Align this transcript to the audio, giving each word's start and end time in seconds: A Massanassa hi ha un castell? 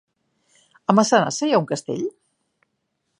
A 0.93 0.95
Massanassa 0.99 1.49
hi 1.49 1.55
ha 1.57 1.61
un 1.65 1.69
castell? 1.75 2.03